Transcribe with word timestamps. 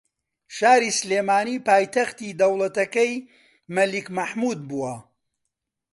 شاری 0.57 0.91
سلێمانی 0.99 1.63
پایتەختی 1.67 2.35
دەوڵەتەکەی 2.39 3.13
مەلیک 3.75 4.07
مەحموود 4.17 4.59
بووە 4.69 4.95